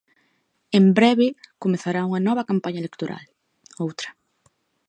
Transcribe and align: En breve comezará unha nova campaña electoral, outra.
En 0.79 0.85
breve 0.97 1.27
comezará 1.63 2.01
unha 2.09 2.21
nova 2.27 2.47
campaña 2.49 2.81
electoral, 2.83 3.25
outra. 3.85 4.09